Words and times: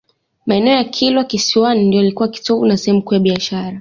Maeneo 0.45 0.73
ya 0.75 0.83
Kilwa 0.83 1.23
Kisiwani 1.23 1.83
ndio 1.85 1.99
yalikuwa 1.99 2.27
kitovu 2.29 2.65
na 2.65 2.77
sehemu 2.77 3.01
kuu 3.03 3.13
ya 3.13 3.19
biashara 3.21 3.69